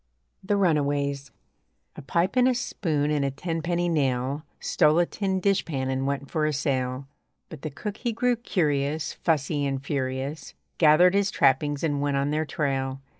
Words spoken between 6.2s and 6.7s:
for a